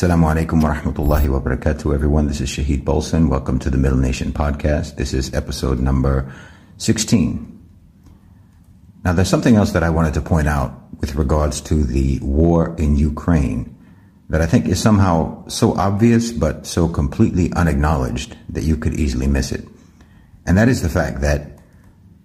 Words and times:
Assalamu 0.00 0.34
alaikum 0.34 0.62
wa 0.62 0.74
rahmatullahi 0.74 1.28
wa 1.28 1.40
barakatuh, 1.40 1.94
everyone. 1.94 2.26
This 2.26 2.40
is 2.40 2.48
Shahid 2.48 2.84
Bolsen. 2.84 3.28
Welcome 3.28 3.58
to 3.58 3.68
the 3.68 3.76
Middle 3.76 3.98
Nation 3.98 4.32
Podcast. 4.32 4.96
This 4.96 5.12
is 5.12 5.34
episode 5.34 5.78
number 5.78 6.32
16. 6.78 7.68
Now, 9.04 9.12
there's 9.12 9.28
something 9.28 9.56
else 9.56 9.72
that 9.72 9.82
I 9.82 9.90
wanted 9.90 10.14
to 10.14 10.22
point 10.22 10.48
out 10.48 10.72
with 11.00 11.16
regards 11.16 11.60
to 11.68 11.84
the 11.84 12.18
war 12.20 12.74
in 12.78 12.96
Ukraine 12.96 13.76
that 14.30 14.40
I 14.40 14.46
think 14.46 14.68
is 14.68 14.80
somehow 14.80 15.46
so 15.48 15.76
obvious 15.76 16.32
but 16.32 16.66
so 16.66 16.88
completely 16.88 17.52
unacknowledged 17.52 18.38
that 18.48 18.64
you 18.64 18.78
could 18.78 18.94
easily 18.94 19.26
miss 19.26 19.52
it. 19.52 19.68
And 20.46 20.56
that 20.56 20.70
is 20.70 20.80
the 20.80 20.88
fact 20.88 21.20
that 21.20 21.58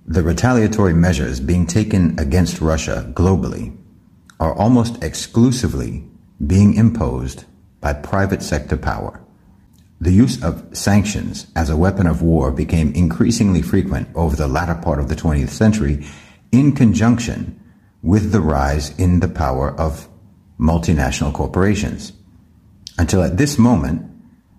the 0.05 0.23
retaliatory 0.23 0.93
measures 0.93 1.42
being 1.42 1.68
taken 1.68 2.18
against 2.18 2.61
Russia 2.61 3.11
globally 3.14 3.75
are 4.39 4.55
almost 4.55 5.04
exclusively 5.04 6.07
being 6.47 6.75
imposed 6.75 7.43
by 7.86 7.94
private 7.94 8.42
sector 8.42 8.75
power. 8.75 9.21
The 10.02 10.12
use 10.12 10.44
of 10.44 10.75
sanctions 10.75 11.46
as 11.56 11.70
a 11.70 11.78
weapon 11.78 12.08
of 12.08 12.20
war 12.20 12.50
became 12.50 12.92
increasingly 12.94 13.61
frequent 13.61 14.08
over 14.16 14.36
the 14.36 14.48
latter 14.48 14.74
part 14.74 15.00
of 15.00 15.08
the 15.08 15.16
20th 15.16 15.50
century 15.50 16.04
in 16.52 16.71
conjunction 16.71 17.61
with 18.02 18.32
the 18.32 18.42
rise 18.42 18.89
in 18.98 19.20
the 19.20 19.28
power 19.28 19.70
of 19.80 20.10
multinational 20.60 21.32
corporations. 21.32 22.11
Until 22.98 23.21
at 23.21 23.38
this 23.38 23.60
moment, 23.60 24.02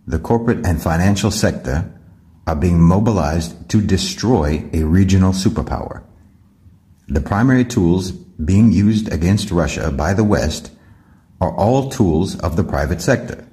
the 0.06 0.20
corporate 0.20 0.64
and 0.64 0.80
financial 0.80 1.32
sector 1.32 1.92
are 2.46 2.54
being 2.54 2.80
mobilized 2.80 3.68
to 3.70 3.80
destroy 3.80 4.62
a 4.72 4.84
regional 4.84 5.32
superpower. 5.32 6.04
The 7.08 7.20
primary 7.20 7.64
tools 7.64 8.12
being 8.12 8.70
used 8.70 9.12
against 9.12 9.50
Russia 9.50 9.90
by 9.90 10.14
the 10.14 10.22
West 10.22 10.70
are 11.40 11.54
all 11.54 11.90
tools 11.90 12.38
of 12.40 12.56
the 12.56 12.64
private 12.64 13.00
sector. 13.00 13.46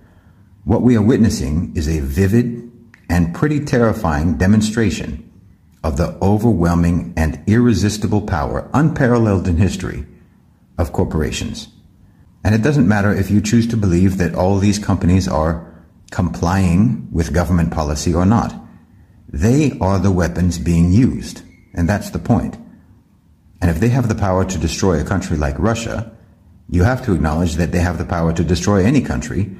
What 0.63 0.81
we 0.81 0.95
are 0.95 1.01
witnessing 1.01 1.73
is 1.75 1.87
a 1.87 1.99
vivid 1.99 2.71
and 3.09 3.35
pretty 3.35 3.65
terrifying 3.65 4.37
demonstration 4.37 5.29
of 5.83 5.97
the 5.97 6.17
overwhelming 6.21 7.13
and 7.17 7.43
irresistible 7.45 8.21
power, 8.21 8.69
unparalleled 8.73 9.47
in 9.47 9.57
history, 9.57 10.05
of 10.77 10.93
corporations. 10.93 11.67
And 12.43 12.55
it 12.55 12.61
doesn't 12.61 12.87
matter 12.87 13.13
if 13.13 13.29
you 13.29 13.41
choose 13.41 13.67
to 13.67 13.77
believe 13.77 14.17
that 14.17 14.35
all 14.35 14.57
these 14.57 14.79
companies 14.79 15.27
are 15.27 15.69
complying 16.11 17.07
with 17.11 17.33
government 17.33 17.71
policy 17.71 18.13
or 18.13 18.25
not. 18.25 18.53
They 19.29 19.77
are 19.79 19.99
the 19.99 20.11
weapons 20.11 20.59
being 20.59 20.91
used. 20.91 21.41
And 21.73 21.89
that's 21.89 22.11
the 22.11 22.19
point. 22.19 22.57
And 23.61 23.71
if 23.71 23.79
they 23.79 23.89
have 23.89 24.07
the 24.07 24.15
power 24.15 24.45
to 24.45 24.57
destroy 24.57 24.99
a 24.99 25.05
country 25.05 25.37
like 25.37 25.57
Russia, 25.57 26.12
you 26.73 26.83
have 26.83 27.05
to 27.05 27.13
acknowledge 27.13 27.53
that 27.57 27.71
they 27.71 27.77
have 27.77 27.99
the 27.99 28.05
power 28.05 28.33
to 28.33 28.43
destroy 28.43 28.83
any 28.83 28.99
country, 28.99 29.55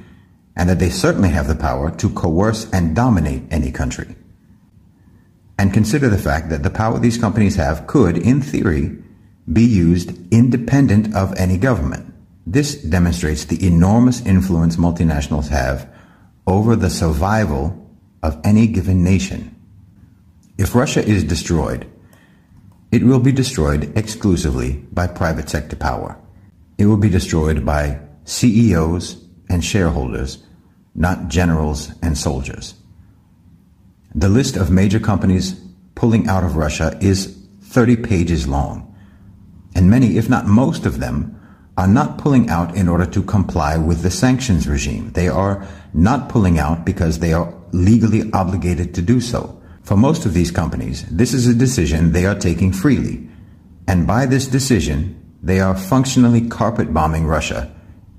and 0.55 0.67
that 0.67 0.79
they 0.79 0.89
certainly 0.89 1.29
have 1.29 1.47
the 1.47 1.55
power 1.55 1.91
to 1.91 2.09
coerce 2.09 2.67
and 2.73 2.95
dominate 2.95 3.43
any 3.51 3.71
country. 3.71 4.15
And 5.59 5.71
consider 5.71 6.09
the 6.09 6.17
fact 6.17 6.49
that 6.49 6.63
the 6.63 6.71
power 6.71 6.97
these 6.97 7.19
companies 7.19 7.55
have 7.55 7.85
could, 7.85 8.17
in 8.17 8.41
theory, 8.41 8.97
be 9.51 9.63
used 9.63 10.11
independent 10.33 11.13
of 11.15 11.35
any 11.37 11.59
government. 11.59 12.11
This 12.47 12.81
demonstrates 12.81 13.45
the 13.45 13.63
enormous 13.63 14.25
influence 14.25 14.77
multinationals 14.77 15.49
have 15.49 15.87
over 16.47 16.75
the 16.75 16.89
survival 16.89 17.79
of 18.23 18.41
any 18.43 18.65
given 18.65 19.03
nation. 19.03 19.55
If 20.57 20.73
Russia 20.73 21.05
is 21.05 21.23
destroyed, 21.23 21.87
it 22.91 23.03
will 23.03 23.19
be 23.19 23.31
destroyed 23.31 23.95
exclusively 23.95 24.83
by 24.91 25.05
private 25.05 25.47
sector 25.47 25.75
power. 25.75 26.17
It 26.77 26.85
will 26.85 26.97
be 26.97 27.09
destroyed 27.09 27.65
by 27.65 27.99
CEOs 28.25 29.23
and 29.49 29.63
shareholders, 29.63 30.43
not 30.95 31.27
generals 31.27 31.91
and 32.01 32.17
soldiers. 32.17 32.75
The 34.15 34.29
list 34.29 34.55
of 34.55 34.71
major 34.71 34.99
companies 34.99 35.59
pulling 35.95 36.27
out 36.27 36.43
of 36.43 36.55
Russia 36.55 36.97
is 37.01 37.37
30 37.61 37.97
pages 37.97 38.47
long, 38.47 38.95
and 39.75 39.89
many, 39.89 40.17
if 40.17 40.29
not 40.29 40.45
most 40.45 40.85
of 40.85 40.99
them, 40.99 41.39
are 41.77 41.87
not 41.87 42.19
pulling 42.19 42.49
out 42.49 42.75
in 42.75 42.87
order 42.87 43.05
to 43.07 43.23
comply 43.23 43.77
with 43.77 44.01
the 44.01 44.11
sanctions 44.11 44.67
regime. 44.67 45.11
They 45.13 45.27
are 45.27 45.67
not 45.93 46.29
pulling 46.29 46.59
out 46.59 46.85
because 46.85 47.19
they 47.19 47.33
are 47.33 47.53
legally 47.71 48.31
obligated 48.31 48.93
to 48.93 49.01
do 49.01 49.19
so. 49.19 49.59
For 49.81 49.97
most 49.97 50.25
of 50.25 50.33
these 50.33 50.51
companies, 50.51 51.03
this 51.09 51.33
is 51.33 51.47
a 51.47 51.53
decision 51.53 52.11
they 52.11 52.25
are 52.25 52.37
taking 52.37 52.71
freely. 52.71 53.27
And 53.87 54.05
by 54.05 54.27
this 54.27 54.47
decision, 54.47 55.22
they 55.43 55.59
are 55.59 55.75
functionally 55.75 56.47
carpet 56.47 56.93
bombing 56.93 57.27
Russia 57.27 57.69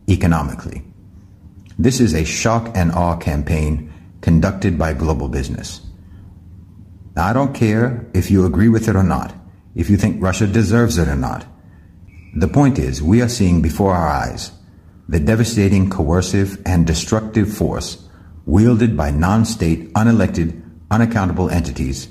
economically. 0.08 0.82
This 1.78 1.98
is 1.98 2.14
a 2.14 2.24
shock 2.24 2.70
and 2.76 2.92
awe 2.92 3.16
campaign 3.16 3.92
conducted 4.20 4.78
by 4.78 4.92
global 4.92 5.28
business. 5.28 5.80
Now, 7.16 7.26
I 7.26 7.32
don't 7.32 7.54
care 7.54 8.10
if 8.12 8.30
you 8.30 8.44
agree 8.44 8.68
with 8.68 8.88
it 8.88 8.94
or 8.94 9.02
not, 9.02 9.34
if 9.74 9.88
you 9.88 9.96
think 9.96 10.22
Russia 10.22 10.46
deserves 10.46 10.98
it 10.98 11.08
or 11.08 11.16
not. 11.16 11.46
The 12.36 12.48
point 12.48 12.78
is, 12.78 13.02
we 13.02 13.22
are 13.22 13.28
seeing 13.28 13.62
before 13.62 13.94
our 13.94 14.08
eyes 14.08 14.52
the 15.08 15.20
devastating, 15.20 15.90
coercive, 15.90 16.60
and 16.66 16.86
destructive 16.86 17.52
force 17.52 18.08
wielded 18.46 18.96
by 18.96 19.10
non-state, 19.10 19.92
unelected, 19.94 20.62
unaccountable 20.90 21.48
entities, 21.48 22.08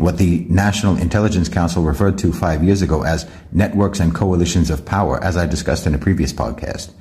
what 0.00 0.18
the 0.18 0.46
National 0.48 0.96
Intelligence 0.96 1.48
Council 1.48 1.82
referred 1.82 2.18
to 2.18 2.32
five 2.32 2.64
years 2.64 2.82
ago 2.82 3.02
as 3.02 3.28
networks 3.52 4.00
and 4.00 4.14
coalitions 4.14 4.70
of 4.70 4.84
power, 4.84 5.22
as 5.22 5.36
I 5.36 5.46
discussed 5.46 5.86
in 5.86 5.94
a 5.94 5.98
previous 5.98 6.32
podcast, 6.32 6.92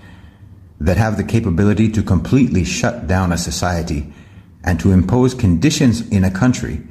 that 0.79 0.97
have 0.97 1.17
the 1.17 1.23
capability 1.23 1.89
to 1.91 2.03
completely 2.03 2.63
shut 2.63 3.07
down 3.07 3.31
a 3.31 3.37
society 3.37 4.13
and 4.63 4.79
to 4.79 4.91
impose 4.91 5.33
conditions 5.33 6.07
in 6.09 6.23
a 6.23 6.31
country 6.31 6.81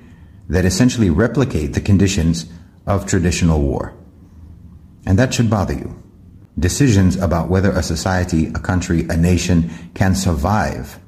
that 0.49 0.65
essentially 0.65 1.11
replicate 1.11 1.75
the 1.75 1.81
conditions 1.81 2.47
of 2.87 3.07
traditional 3.07 3.61
war. 3.61 3.95
And 5.07 5.19
that 5.19 5.35
should 5.35 5.51
bother 5.51 5.75
you. 5.75 6.03
Decisions 6.59 7.17
about 7.17 7.49
whether 7.49 7.71
a 7.71 7.83
society, 7.83 8.49
a 8.49 8.59
country, 8.59 9.07
a 9.09 9.17
nation 9.17 9.71
can 9.95 10.15
survive 10.15 10.99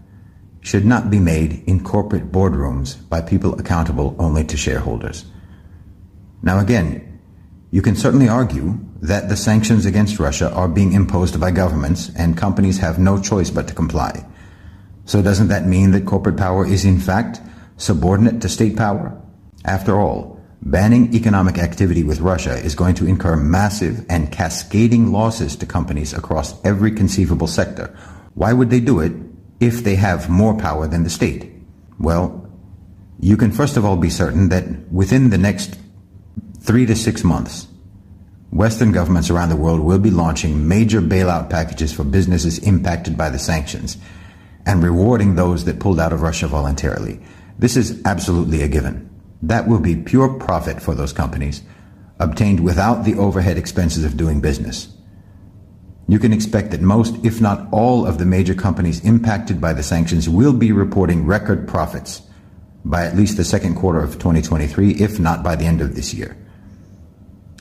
should 0.60 0.84
not 0.84 1.10
be 1.10 1.18
made 1.18 1.62
in 1.66 1.82
corporate 1.82 2.30
boardrooms 2.30 3.08
by 3.08 3.20
people 3.20 3.58
accountable 3.58 4.14
only 4.18 4.44
to 4.44 4.56
shareholders. 4.56 5.24
Now 6.42 6.58
again, 6.58 7.20
you 7.70 7.82
can 7.82 7.96
certainly 7.96 8.28
argue 8.28 8.78
that 9.00 9.28
the 9.28 9.36
sanctions 9.36 9.86
against 9.86 10.18
Russia 10.18 10.52
are 10.52 10.68
being 10.68 10.92
imposed 10.92 11.40
by 11.40 11.50
governments 11.50 12.10
and 12.16 12.36
companies 12.36 12.78
have 12.78 12.98
no 12.98 13.20
choice 13.20 13.50
but 13.50 13.68
to 13.68 13.74
comply. 13.74 14.26
So 15.06 15.22
doesn't 15.22 15.48
that 15.48 15.66
mean 15.66 15.92
that 15.92 16.06
corporate 16.06 16.36
power 16.36 16.66
is 16.66 16.84
in 16.84 16.98
fact 16.98 17.40
subordinate 17.76 18.42
to 18.42 18.48
state 18.48 18.76
power? 18.76 19.18
After 19.64 19.98
all, 19.98 20.40
banning 20.62 21.14
economic 21.14 21.58
activity 21.58 22.02
with 22.02 22.20
Russia 22.20 22.54
is 22.56 22.74
going 22.74 22.94
to 22.96 23.06
incur 23.06 23.36
massive 23.36 24.04
and 24.10 24.30
cascading 24.30 25.10
losses 25.10 25.56
to 25.56 25.66
companies 25.66 26.12
across 26.12 26.54
every 26.64 26.92
conceivable 26.92 27.46
sector. 27.46 27.96
Why 28.34 28.52
would 28.52 28.70
they 28.70 28.80
do 28.80 29.00
it 29.00 29.12
if 29.60 29.84
they 29.84 29.94
have 29.94 30.28
more 30.28 30.56
power 30.56 30.88
than 30.88 31.04
the 31.04 31.10
state? 31.10 31.52
Well, 31.98 32.50
you 33.20 33.36
can 33.36 33.52
first 33.52 33.76
of 33.76 33.84
all 33.84 33.96
be 33.96 34.10
certain 34.10 34.48
that 34.48 34.90
within 34.90 35.30
the 35.30 35.38
next 35.38 35.78
three 36.60 36.86
to 36.86 36.96
six 36.96 37.22
months, 37.22 37.68
Western 38.50 38.90
governments 38.90 39.30
around 39.30 39.50
the 39.50 39.56
world 39.56 39.80
will 39.80 39.98
be 39.98 40.10
launching 40.10 40.66
major 40.66 41.00
bailout 41.00 41.50
packages 41.50 41.92
for 41.92 42.02
businesses 42.02 42.58
impacted 42.58 43.16
by 43.16 43.30
the 43.30 43.38
sanctions 43.38 43.96
and 44.66 44.82
rewarding 44.82 45.34
those 45.34 45.64
that 45.64 45.78
pulled 45.78 46.00
out 46.00 46.12
of 46.12 46.22
Russia 46.22 46.48
voluntarily. 46.48 47.20
This 47.58 47.76
is 47.76 48.02
absolutely 48.04 48.62
a 48.62 48.68
given. 48.68 49.08
That 49.42 49.68
will 49.68 49.78
be 49.78 49.96
pure 49.96 50.34
profit 50.38 50.82
for 50.82 50.94
those 50.94 51.12
companies, 51.12 51.62
obtained 52.18 52.60
without 52.60 53.04
the 53.04 53.14
overhead 53.14 53.56
expenses 53.56 54.04
of 54.04 54.16
doing 54.16 54.40
business. 54.40 54.88
You 56.10 56.18
can 56.18 56.32
expect 56.32 56.72
that 56.72 56.80
most, 56.80 57.24
if 57.24 57.40
not 57.40 57.68
all, 57.70 58.04
of 58.04 58.18
the 58.18 58.26
major 58.26 58.52
companies 58.52 59.04
impacted 59.04 59.60
by 59.60 59.72
the 59.72 59.84
sanctions 59.84 60.28
will 60.28 60.52
be 60.52 60.72
reporting 60.72 61.24
record 61.24 61.68
profits 61.68 62.22
by 62.84 63.06
at 63.06 63.14
least 63.14 63.36
the 63.36 63.44
second 63.44 63.76
quarter 63.76 64.00
of 64.00 64.14
2023, 64.14 64.94
if 64.94 65.20
not 65.20 65.44
by 65.44 65.54
the 65.54 65.66
end 65.66 65.80
of 65.80 65.94
this 65.94 66.12
year. 66.12 66.36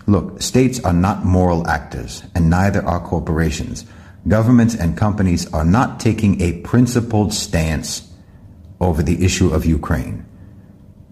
Look, 0.08 0.42
states 0.42 0.84
are 0.84 0.94
not 0.94 1.24
moral 1.24 1.68
actors, 1.68 2.24
and 2.34 2.50
neither 2.50 2.84
are 2.84 3.00
corporations. 3.00 3.86
Governments 4.28 4.74
and 4.74 4.98
companies 4.98 5.46
are 5.54 5.64
not 5.64 6.00
taking 6.00 6.42
a 6.42 6.60
principled 6.62 7.32
stance 7.32 8.12
over 8.82 9.04
the 9.04 9.24
issue 9.24 9.54
of 9.54 9.64
Ukraine. 9.64 10.26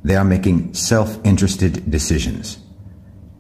They 0.04 0.16
are 0.16 0.26
making 0.26 0.74
self 0.74 1.24
interested 1.24 1.92
decisions. 1.92 2.58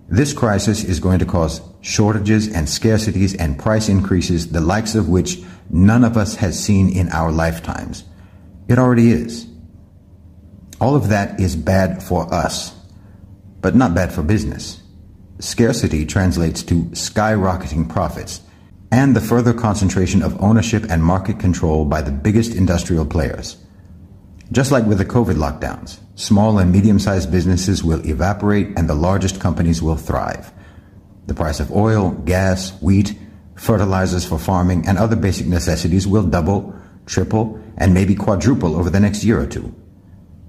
This 0.09 0.31
crisis 0.31 0.83
is 0.83 1.01
going 1.01 1.19
to 1.19 1.25
cause 1.25 1.61
shortages 1.81 2.47
and 2.47 2.65
scarcities 2.67 3.35
and 3.37 3.59
price 3.59 3.89
increases, 3.89 4.51
the 4.51 4.61
likes 4.61 4.95
of 4.95 5.09
which 5.09 5.41
none 5.69 6.05
of 6.05 6.15
us 6.15 6.35
has 6.35 6.61
seen 6.61 6.89
in 6.89 7.09
our 7.09 7.31
lifetimes. 7.31 8.05
It 8.69 8.79
already 8.79 9.11
is. 9.11 9.47
All 10.79 10.95
of 10.95 11.09
that 11.09 11.39
is 11.39 11.55
bad 11.55 12.01
for 12.01 12.33
us, 12.33 12.73
but 13.61 13.75
not 13.75 13.93
bad 13.93 14.13
for 14.13 14.23
business. 14.23 14.81
Scarcity 15.39 16.05
translates 16.05 16.63
to 16.63 16.83
skyrocketing 16.91 17.89
profits, 17.89 18.41
and 18.91 19.15
the 19.15 19.21
further 19.21 19.53
concentration 19.53 20.21
of 20.23 20.41
ownership 20.41 20.85
and 20.89 21.03
market 21.03 21.39
control 21.39 21.83
by 21.83 22.01
the 22.01 22.11
biggest 22.11 22.55
industrial 22.55 23.05
players. 23.05 23.57
Just 24.51 24.71
like 24.71 24.85
with 24.85 24.97
the 24.97 25.05
COVID 25.05 25.35
lockdowns, 25.35 25.99
small 26.15 26.57
and 26.59 26.71
medium 26.71 26.99
sized 26.99 27.31
businesses 27.31 27.83
will 27.83 28.05
evaporate 28.07 28.77
and 28.77 28.89
the 28.89 28.95
largest 28.95 29.41
companies 29.41 29.81
will 29.81 29.97
thrive. 29.97 30.51
The 31.25 31.33
price 31.33 31.59
of 31.59 31.71
oil, 31.71 32.11
gas, 32.11 32.71
wheat, 32.81 33.17
fertilizers 33.55 34.25
for 34.25 34.39
farming, 34.39 34.87
and 34.87 34.97
other 34.97 35.17
basic 35.17 35.47
necessities 35.47 36.07
will 36.07 36.23
double, 36.23 36.73
triple, 37.05 37.61
and 37.77 37.93
maybe 37.93 38.15
quadruple 38.15 38.77
over 38.77 38.89
the 38.89 38.99
next 39.01 39.25
year 39.25 39.39
or 39.39 39.47
two. 39.47 39.75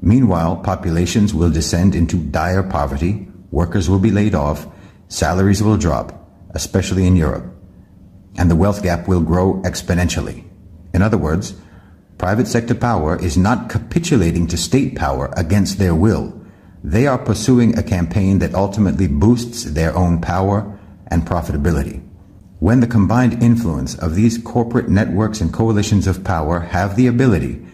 Meanwhile, 0.00 0.58
populations 0.58 1.34
will 1.34 1.50
descend 1.50 1.96
into 1.96 2.18
dire 2.18 2.62
poverty, 2.62 3.26
workers 3.50 3.90
will 3.90 3.98
be 3.98 4.12
laid 4.12 4.34
off, 4.34 4.68
salaries 5.08 5.62
will 5.62 5.76
drop, 5.76 6.30
especially 6.50 7.06
in 7.06 7.16
Europe, 7.16 7.52
and 8.36 8.48
the 8.48 8.56
wealth 8.56 8.82
gap 8.82 9.08
will 9.08 9.20
grow 9.20 9.54
exponentially. 9.62 10.44
In 10.94 11.02
other 11.02 11.18
words, 11.18 11.54
Private 12.18 12.48
sector 12.48 12.74
power 12.74 13.16
is 13.16 13.38
not 13.38 13.68
capitulating 13.68 14.48
to 14.48 14.56
state 14.56 14.96
power 14.96 15.32
against 15.36 15.78
their 15.78 15.94
will. 15.94 16.34
They 16.82 17.06
are 17.06 17.16
pursuing 17.16 17.78
a 17.78 17.82
campaign 17.82 18.40
that 18.40 18.56
ultimately 18.56 19.06
boosts 19.06 19.62
their 19.62 19.96
own 19.96 20.20
power 20.20 20.76
and 21.06 21.24
profitability. 21.24 22.02
When 22.58 22.80
the 22.80 22.88
combined 22.88 23.40
influence 23.40 23.96
of 23.96 24.16
these 24.16 24.36
corporate 24.36 24.88
networks 24.88 25.40
and 25.40 25.52
coalitions 25.52 26.08
of 26.08 26.24
power 26.24 26.58
have 26.58 26.96
the 26.96 27.06
ability 27.06 27.64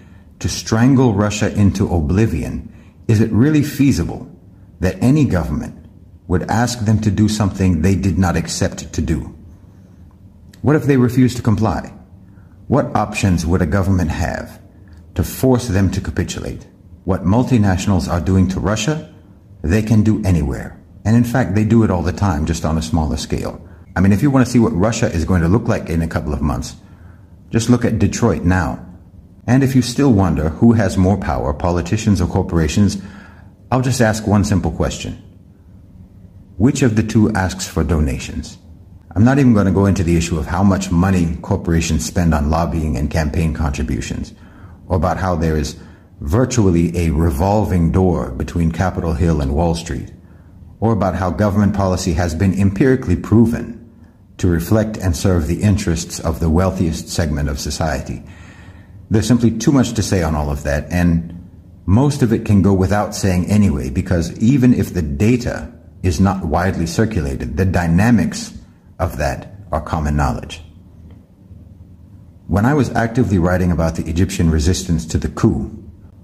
to 0.41 0.49
strangle 0.51 1.15
Russia 1.15 1.51
into 1.55 1.89
oblivion, 1.89 2.71
is 3.09 3.23
it 3.23 3.33
really 3.33 3.63
feasible 3.63 4.31
that 4.81 5.03
any 5.03 5.25
government 5.25 5.87
would 6.27 6.51
ask 6.51 6.81
them 6.81 7.01
to 7.01 7.11
do 7.11 7.31
something 7.31 7.81
they 7.81 7.95
did 7.95 8.19
not 8.19 8.37
accept 8.37 8.93
to 8.93 9.01
do? 9.01 9.35
What 10.61 10.77
if 10.77 10.85
they 10.85 10.99
refuse 10.99 11.35
to 11.37 11.43
comply? 11.43 11.94
What 12.67 12.97
options 12.97 13.45
would 13.45 13.61
a 13.61 13.67
government 13.67 14.11
have 14.11 14.61
to 15.15 15.23
force 15.23 15.69
them 15.69 15.91
to 15.91 16.01
capitulate? 16.01 16.67
What 17.05 17.25
multinationals 17.25 18.11
are 18.11 18.21
doing 18.21 18.49
to 18.49 18.61
Russia, 18.61 19.15
they 19.63 19.83
can 19.83 20.03
do 20.03 20.23
anywhere. 20.25 20.81
And 21.05 21.15
in 21.15 21.25
fact, 21.25 21.55
they 21.55 21.65
do 21.65 21.85
it 21.85 21.91
all 21.91 22.03
the 22.03 22.13
time, 22.13 22.47
just 22.47 22.65
on 22.65 22.79
a 22.79 22.83
smaller 22.83 23.19
scale. 23.19 23.61
I 23.95 24.01
mean, 24.01 24.13
if 24.13 24.23
you 24.23 24.31
want 24.31 24.47
to 24.47 24.51
see 24.51 24.59
what 24.59 24.73
Russia 24.73 25.07
is 25.07 25.27
going 25.27 25.43
to 25.43 25.49
look 25.49 25.69
like 25.69 25.91
in 25.91 26.01
a 26.01 26.09
couple 26.09 26.33
of 26.33 26.41
months, 26.41 26.77
just 27.51 27.69
look 27.69 27.85
at 27.85 27.99
Detroit 27.99 28.45
now. 28.45 28.85
And 29.47 29.63
if 29.63 29.77
you 29.77 29.83
still 29.83 30.13
wonder 30.13 30.49
who 30.49 30.73
has 30.73 30.97
more 30.97 31.19
power, 31.19 31.53
politicians 31.53 32.21
or 32.21 32.27
corporations, 32.27 33.01
I'll 33.71 33.83
just 33.83 34.01
ask 34.01 34.27
one 34.27 34.45
simple 34.45 34.71
question. 34.71 35.23
Which 36.57 36.83
of 36.83 36.97
the 36.97 37.03
two 37.03 37.31
asks 37.33 37.69
for 37.69 37.85
donations? 37.85 38.57
I'm 39.17 39.25
not 39.25 39.39
even 39.39 39.55
going 39.55 39.67
to 39.67 39.73
go 39.73 39.87
into 39.87 40.03
the 40.03 40.17
issue 40.17 40.39
of 40.39 40.47
how 40.47 40.65
much 40.65 40.91
money 40.91 41.37
corporations 41.41 42.05
spend 42.05 42.35
on 42.35 42.51
lobbying 42.51 42.97
and 42.97 43.09
campaign 43.09 43.55
contributions, 43.55 44.35
or 44.89 44.97
about 44.97 45.19
how 45.19 45.37
there 45.37 45.57
is 45.57 45.77
virtually 46.21 46.97
a 46.97 47.11
revolving 47.11 47.93
door 47.93 48.31
between 48.31 48.73
Capitol 48.73 49.13
Hill 49.13 49.41
and 49.41 49.55
Wall 49.55 49.77
Street, 49.77 50.13
or 50.81 50.93
about 50.93 51.15
how 51.15 51.31
government 51.31 51.75
policy 51.75 52.15
has 52.15 52.35
been 52.35 52.59
empirically 52.59 53.15
proven 53.15 53.81
to 54.39 54.49
reflect 54.49 54.97
and 54.97 55.17
serve 55.17 55.47
the 55.47 55.63
interests 55.63 56.19
of 56.19 56.41
the 56.41 56.51
wealthiest 56.51 57.09
segment 57.09 57.49
of 57.49 57.61
society. 57.61 58.21
There's 59.11 59.29
simply 59.29 59.57
too 59.57 59.71
much 59.71 59.93
to 59.93 60.03
say 60.03 60.25
on 60.25 60.35
all 60.35 60.51
of 60.51 60.65
that, 60.65 60.91
and 60.91 61.49
most 61.87 62.23
of 62.23 62.33
it 62.33 62.45
can 62.45 62.63
go 62.63 62.75
without 62.75 63.15
saying 63.15 63.47
anyway, 63.47 63.91
because 63.91 64.37
even 64.41 64.75
if 64.75 64.93
the 64.93 65.03
data 65.03 65.73
is 66.03 66.21
not 66.21 66.45
widely 66.45 66.87
circulated, 66.87 67.57
the 67.57 67.65
dynamics 67.65 68.53
of 68.99 69.17
that 69.19 69.55
are 69.73 69.81
common 69.81 70.17
knowledge. 70.17 70.63
When 72.47 72.67
I 72.67 72.75
was 72.75 72.91
actively 72.91 73.39
writing 73.39 73.73
about 73.73 73.97
the 73.97 74.05
Egyptian 74.09 74.51
resistance 74.51 75.07
to 75.07 75.19
the 75.19 75.29
coup, 75.29 75.71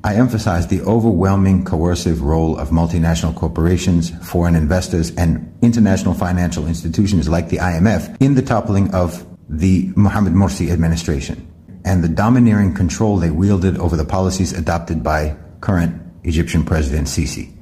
I 0.04 0.14
emphasized 0.14 0.70
the 0.70 0.80
overwhelming 0.82 1.64
coercive 1.64 2.22
role 2.22 2.58
of 2.58 2.70
multinational 2.70 3.34
corporations, 3.34 4.10
foreign 4.26 4.54
investors, 4.54 5.14
and 5.16 5.52
international 5.62 6.14
financial 6.14 6.66
institutions 6.66 7.28
like 7.28 7.48
the 7.48 7.58
IMF 7.58 8.16
in 8.20 8.34
the 8.34 8.42
toppling 8.42 8.94
of 8.94 9.26
the 9.48 9.92
Mohamed 9.96 10.32
Morsi 10.32 10.70
administration 10.70 11.46
and 11.84 12.04
the 12.04 12.08
domineering 12.08 12.74
control 12.74 13.16
they 13.16 13.30
wielded 13.30 13.78
over 13.78 13.96
the 13.96 14.04
policies 14.04 14.52
adopted 14.52 15.02
by 15.02 15.36
current 15.60 16.00
Egyptian 16.24 16.64
President 16.64 17.06
Sisi. 17.06 17.52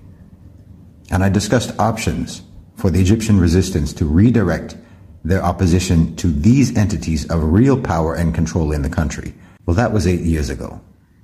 And 1.10 1.24
I 1.24 1.28
discussed 1.28 1.78
options 1.78 2.42
for 2.76 2.90
the 2.90 3.00
Egyptian 3.00 3.40
resistance 3.40 3.92
to 3.94 4.04
redirect 4.04 4.76
their 5.24 5.42
opposition 5.42 6.14
to 6.16 6.28
these 6.28 6.76
entities 6.76 7.28
of 7.30 7.52
real 7.52 7.80
power 7.80 8.14
and 8.14 8.34
control 8.34 8.72
in 8.72 8.82
the 8.82 8.90
country. 8.90 9.34
Well, 9.66 9.76
that 9.76 9.92
was 9.92 10.06
eight 10.06 10.20
years 10.20 10.50
ago. 10.50 10.80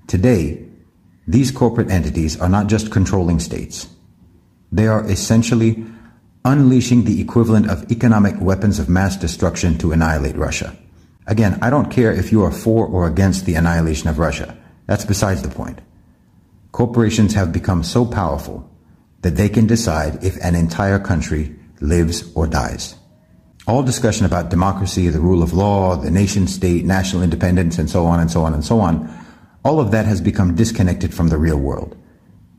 Today, 0.07 0.67
these 1.27 1.51
corporate 1.51 1.91
entities 1.91 2.39
are 2.41 2.49
not 2.49 2.67
just 2.67 2.93
controlling 2.93 3.41
states. 3.41 3.89
They 4.71 4.87
are 4.87 5.09
essentially 5.09 5.87
unleashing 6.45 7.05
the 7.05 7.21
equivalent 7.21 7.71
of 7.71 7.91
economic 7.91 8.39
weapons 8.41 8.79
of 8.79 8.89
mass 8.89 9.17
destruction 9.17 9.79
to 9.79 9.93
annihilate 9.93 10.37
Russia. 10.37 10.77
Again, 11.27 11.59
I 11.63 11.71
don't 11.71 11.91
care 11.91 12.13
if 12.13 12.33
you 12.33 12.43
are 12.43 12.51
for 12.51 12.87
or 12.87 13.07
against 13.07 13.47
the 13.47 13.55
annihilation 13.55 14.09
of 14.09 14.19
Russia. 14.19 14.57
That's 14.87 15.07
besides 15.07 15.41
the 15.41 15.49
point. 15.49 15.81
Corporations 16.73 17.33
have 17.35 17.53
become 17.53 17.83
so 17.83 18.05
powerful 18.05 18.69
that 19.23 19.37
they 19.37 19.49
can 19.49 19.67
decide 19.67 20.23
if 20.23 20.37
an 20.43 20.55
entire 20.55 20.99
country 20.99 21.57
lives 21.81 22.31
or 22.35 22.47
dies 22.47 22.97
All 23.68 23.84
discussion 23.84 24.26
about 24.26 24.50
democracy, 24.50 25.10
the 25.10 25.20
rule 25.20 25.44
of 25.44 25.54
law, 25.54 25.96
the 25.96 26.10
nation 26.10 26.48
state, 26.48 26.86
national 26.86 27.22
independence, 27.22 27.78
and 27.78 27.90
so 27.90 28.06
on 28.06 28.20
and 28.20 28.32
so 28.32 28.44
on 28.44 28.54
and 28.54 28.66
so 28.66 28.80
on, 28.80 29.10
all 29.64 29.80
of 29.80 29.92
that 29.92 30.06
has 30.06 30.22
become 30.22 30.56
disconnected 30.56 31.14
from 31.14 31.28
the 31.28 31.38
real 31.38 31.58
world. 31.58 31.96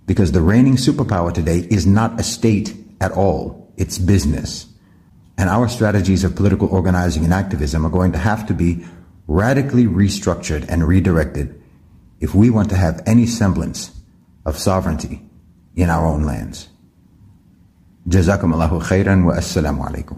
Because 0.07 0.33
the 0.33 0.43
reigning 0.43 0.77
superpower 0.77 1.33
today 1.33 1.67
is 1.71 1.87
not 1.87 2.21
a 2.21 2.23
state 2.23 2.75
at 3.01 3.13
all, 3.13 3.73
it's 3.77 3.99
business. 3.99 4.67
And 5.39 5.49
our 5.49 5.69
strategies 5.69 6.23
of 6.23 6.37
political 6.37 6.69
organizing 6.69 7.25
and 7.25 7.33
activism 7.33 7.87
are 7.87 7.91
going 7.91 8.13
to 8.13 8.19
have 8.19 8.47
to 8.47 8.55
be 8.55 8.85
radically 9.27 9.87
restructured 9.87 10.69
and 10.69 10.87
redirected 10.87 11.61
if 12.21 12.35
we 12.35 12.51
want 12.51 12.69
to 12.71 12.77
have 12.77 13.03
any 13.07 13.27
semblance 13.27 13.91
of 14.45 14.59
sovereignty 14.59 15.23
in 15.75 15.89
our 15.89 16.07
own 16.07 16.25
lands. 16.25 16.69
جزاكم 18.07 18.53
الله 18.53 18.79
خيرا 18.79 19.25
والسلام 19.25 19.81
عليكم 19.81 20.17